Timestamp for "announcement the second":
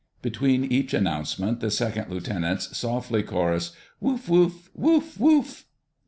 0.95-2.09